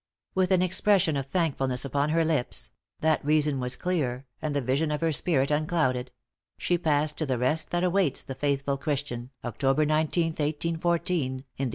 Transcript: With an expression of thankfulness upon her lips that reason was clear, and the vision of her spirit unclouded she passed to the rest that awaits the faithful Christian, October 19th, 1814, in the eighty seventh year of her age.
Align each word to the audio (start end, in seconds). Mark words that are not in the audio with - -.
With 0.33 0.49
an 0.49 0.63
expression 0.63 1.15
of 1.15 1.27
thankfulness 1.27 1.85
upon 1.85 2.09
her 2.09 2.25
lips 2.25 2.71
that 3.01 3.23
reason 3.23 3.59
was 3.59 3.75
clear, 3.75 4.25
and 4.41 4.55
the 4.55 4.59
vision 4.59 4.89
of 4.89 5.01
her 5.01 5.11
spirit 5.11 5.51
unclouded 5.51 6.09
she 6.57 6.79
passed 6.79 7.19
to 7.19 7.27
the 7.27 7.37
rest 7.37 7.69
that 7.69 7.83
awaits 7.83 8.23
the 8.23 8.33
faithful 8.33 8.77
Christian, 8.77 9.29
October 9.45 9.85
19th, 9.85 10.39
1814, 10.41 10.41
in 10.41 10.41
the 10.41 10.45
eighty 10.47 10.75
seventh 10.75 11.35
year 11.35 11.43
of 11.43 11.43
her 11.45 11.65
age. 11.65 11.69